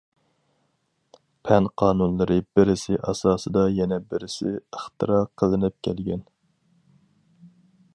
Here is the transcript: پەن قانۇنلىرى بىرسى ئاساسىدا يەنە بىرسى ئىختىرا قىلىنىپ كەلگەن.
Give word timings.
پەن 1.49 1.67
قانۇنلىرى 1.81 2.39
بىرسى 2.59 2.97
ئاساسىدا 3.11 3.67
يەنە 3.77 4.01
بىرسى 4.15 4.55
ئىختىرا 4.57 5.23
قىلىنىپ 5.43 5.81
كەلگەن. 5.89 6.27